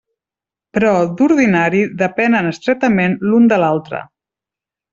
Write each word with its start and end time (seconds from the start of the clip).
Però 0.77 0.93
d'ordinari 1.19 1.81
depenen 2.01 2.49
estretament 2.53 3.17
l'un 3.29 3.47
de 3.53 3.61
l'altre. 3.65 4.01